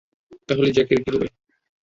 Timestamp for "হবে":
1.13-1.27